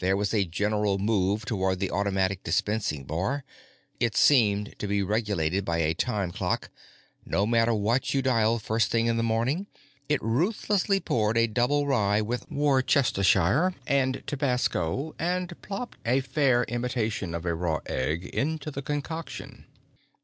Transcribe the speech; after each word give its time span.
There 0.00 0.16
was 0.16 0.34
a 0.34 0.44
general 0.44 0.98
move 0.98 1.44
toward 1.46 1.78
the 1.78 1.92
automatic 1.92 2.42
dispensing 2.42 3.04
bar. 3.04 3.44
It 4.00 4.16
seemed 4.16 4.76
to 4.80 4.88
be 4.88 5.04
regulated 5.04 5.64
by 5.64 5.78
a 5.78 5.94
time 5.94 6.32
clock; 6.32 6.68
no 7.24 7.46
matter 7.46 7.72
what 7.72 8.12
you 8.12 8.22
dialed 8.22 8.62
first 8.62 8.90
thing 8.90 9.06
in 9.06 9.18
the 9.18 9.22
morning, 9.22 9.68
it 10.08 10.20
ruthlessly 10.20 10.98
poured 10.98 11.38
a 11.38 11.46
double 11.46 11.86
rye 11.86 12.20
with 12.20 12.50
Worcestershire 12.50 13.76
and 13.86 14.24
tabasco 14.26 15.14
and 15.16 15.62
plopped 15.62 15.96
a 16.04 16.22
fair 16.22 16.64
imitation 16.64 17.32
of 17.32 17.46
a 17.46 17.54
raw 17.54 17.78
egg 17.86 18.24
into 18.26 18.68
the 18.72 18.82
concoction. 18.82 19.66